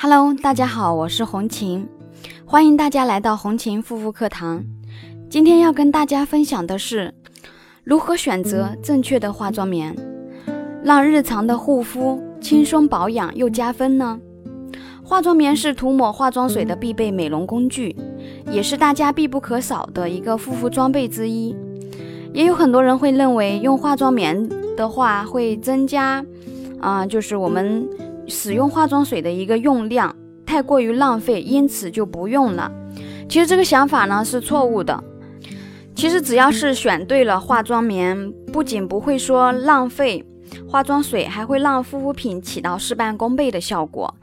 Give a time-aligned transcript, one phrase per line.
[0.00, 1.84] Hello，大家好，我是红琴，
[2.46, 4.64] 欢迎大家来到红琴护肤课堂。
[5.28, 7.12] 今天要跟大家分享的是
[7.82, 9.92] 如何选择正确的化妆棉，
[10.84, 14.20] 让日常的护肤轻松保养又加分呢？
[15.02, 17.96] 化妆棉是涂抹化妆水的必备美容工具，
[18.52, 21.56] 也是大家必不可少的一个护肤装备之一。
[22.32, 26.24] 也有很多人会认为用化妆棉的话会增加，
[26.78, 27.84] 啊，就是我们。
[28.28, 30.14] 使用化妆水的一个用量
[30.46, 32.70] 太过于浪费，因此就不用了。
[33.28, 35.02] 其实这个想法呢是错误的。
[35.94, 40.24] 其实只要是选对了化妆棉，不仅不会说浪费
[40.68, 44.14] 化妆水，还会让护肤品起到事半功倍的效果。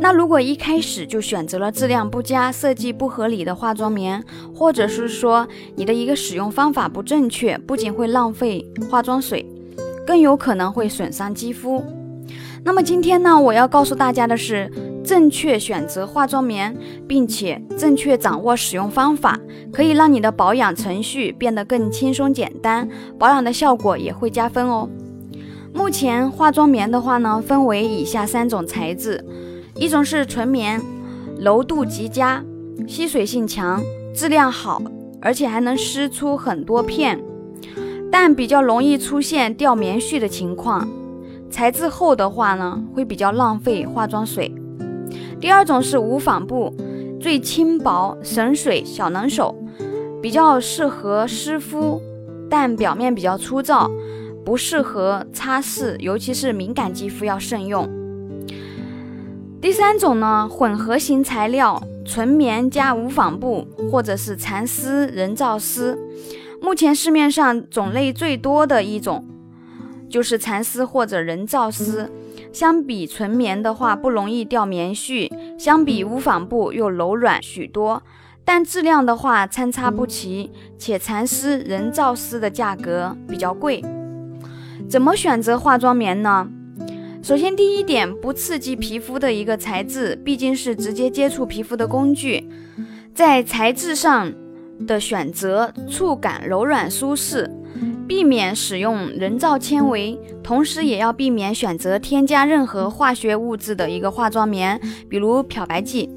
[0.00, 5.46] 那如果一开始就选择了质量不佳、设计不合理的化妆棉，或者是说
[5.76, 9.44] 你的一个使用方法不正确，不仅会浪费化妆水，
[10.06, 11.84] 更有可能会损伤肌肤。
[12.64, 14.70] 那么今天呢，我要告诉大家的是，
[15.04, 16.76] 正确选择化妆棉，
[17.06, 19.38] 并且正确掌握使用方法，
[19.72, 24.88] 可以让你的保养程序变得更轻松简单，保养的效果也会加分哦。
[25.72, 29.24] 目前化妆棉的话呢，分为以下三种材质，
[29.74, 30.80] 一种是纯棉，
[31.38, 32.42] 柔度极佳，
[32.86, 33.80] 吸水性强，
[34.14, 34.82] 质量好，
[35.20, 37.20] 而且还能湿出很多片，
[38.10, 40.88] 但比较容易出现掉棉絮的情况。
[41.50, 44.54] 材质厚的话呢，会比较浪费化妆水。
[45.40, 46.74] 第二种是无纺布，
[47.20, 49.54] 最轻薄、省水、小能手，
[50.20, 52.00] 比较适合湿敷，
[52.50, 53.90] 但表面比较粗糙，
[54.44, 57.88] 不适合擦拭，尤其是敏感肌肤要慎用。
[59.60, 65.98] 第三种呢，混合型材料，纯棉加无纺布，或者是蚕丝、人造丝，
[66.60, 69.24] 目前市面上种类最多的一种。
[70.08, 72.10] 就是蚕丝或者人造丝，
[72.52, 78.02] 相比纯棉的话不容易掉棉絮，相比无纺布又柔软许多，
[78.44, 83.84] 但质量的话参差不齐，且蚕丝、人造丝的价格比较贵。
[84.88, 86.48] 怎么选择化妆棉呢？
[87.22, 92.48] 首先第一点，不刺激皮肤的一个材质，毕竟是直接接触皮肤的工具，
[93.12, 94.32] 在材质上
[94.86, 97.50] 的选择，触感柔软舒适。
[98.08, 104.80] 避免使用人造纤维，同时也要避免选择添加任何化学物质的一个化妆棉，
[105.10, 106.08] 比如漂白剂。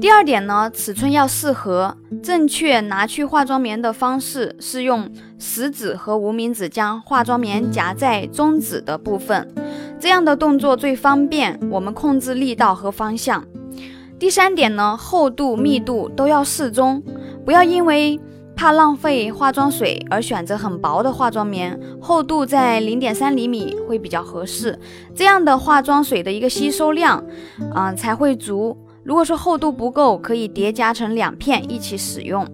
[0.00, 1.96] 第二点呢，尺寸要适合。
[2.22, 9.52] 正确拿去化妆棉的方式是用食指和无名指将化妆棉夹在中指的部分，
[9.98, 13.44] 这样的动作最方便我们控制力道和方向。
[14.18, 17.02] 第三点呢，厚度、密度都要适中，
[17.44, 18.20] 不要因为。
[18.56, 24.76] 怕浪费化妆水而选择很薄的化妆棉，厚度在零点三厘米会比较合适。
[25.14, 27.22] 这样的化妆水的一个吸收量，
[27.74, 28.76] 嗯才会足。
[29.04, 32.44] 如果说厚度不够，可以叠加成两片一起使用。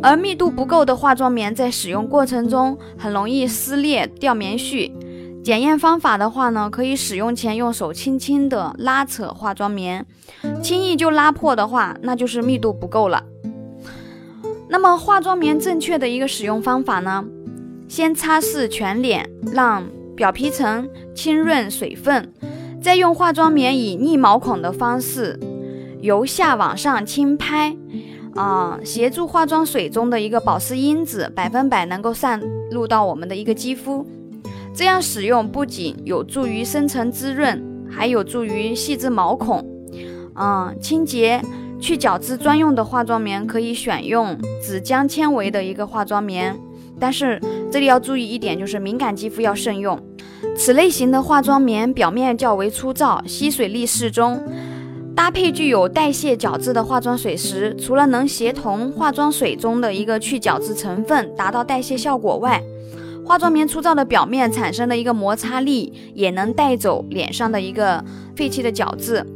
[0.00, 4.90] 而密度不够的化妆棉，在使用过程中很容易撕裂掉棉絮。
[5.42, 10.06] 检验方法的话呢，可以使用前用手轻轻的拉扯化妆棉，
[10.62, 13.22] 轻易就拉破的话，那就是密度不够了。
[14.72, 17.22] 那么化妆棉正确的一个使用方法呢？
[17.88, 19.84] 先擦拭全脸，让
[20.16, 22.32] 表皮层清润水分，
[22.80, 25.38] 再用化妆棉以逆毛孔的方式
[26.00, 27.76] 由下往上轻拍，
[28.34, 32.40] 啊，协助化妆水中的一个保湿因子百分百能够散
[32.70, 34.06] 入到我们的一个肌肤。
[34.74, 39.62] 这样使用不仅有助于深层滋润，还有助于细致毛孔，
[40.34, 41.42] 嗯，清洁。
[41.82, 46.56] 去角质专用的化妆棉可以选用纸浆纤维的一个化妆棉，
[47.00, 47.40] 但是
[47.72, 50.00] 这里要注意一点，就是敏感肌肤要慎用。
[50.56, 54.40] 此类型的化妆棉表面较为粗糙，吸水力适中，
[55.16, 62.62] 搭配具有代谢角质的化妆水时，除了能协同化妆水中的一个去角质成分达到代谢效果外，
[63.26, 68.04] 化妆棉粗糙的表面产生的一个摩擦力也能带走脸上的一个
[68.36, 69.26] 废弃的角质。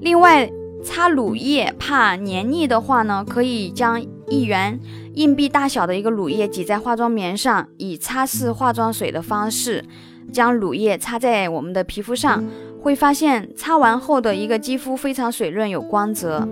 [0.00, 0.48] 另外，
[0.86, 4.78] 擦乳液怕黏腻的话呢，可以将一元
[5.14, 9.84] 硬币大小的一个乳液挤在化妆棉上，以擦拭化妆水的方式
[10.32, 12.44] 将乳液擦在我们的皮肤上，
[12.80, 16.48] 会发现擦完后的一个肌肤非常水润有光泽。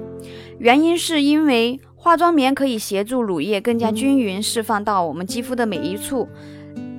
[0.58, 6.28] 原因是因为化妆棉可以协助乳液更加均匀释放到我们肌肤的每一处，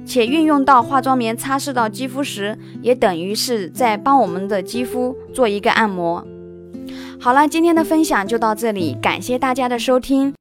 [0.06, 6.26] 且运用到化妆棉擦拭到肌肤时，也等于是在帮我们的肌肤做一个按摩。
[7.26, 10.32] 好了，今天的分享就到这里，感谢大家的收听。